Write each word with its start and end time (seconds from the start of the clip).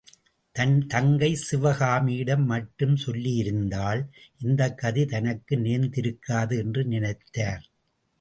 தன் 0.55 0.77
தங்கை 0.87 1.35
சிவகாமியிடம் 1.35 2.45
மட்டும் 2.45 2.95
சொல்லியிருந்தால், 2.95 4.01
இந்த 4.37 4.71
கதி 4.73 5.05
தனக்கு 5.05 5.57
நேர்ந்திருக்காது 5.57 6.57
என்று 6.57 6.83
நினைத்தார். 6.83 7.63